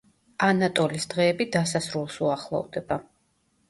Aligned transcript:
ანატოლის 0.47 1.05
დღეები 1.13 1.49
დასასრულს 1.59 2.19
უახლოვდება. 2.27 3.05